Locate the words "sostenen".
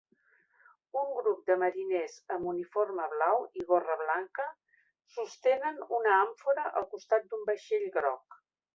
5.19-5.81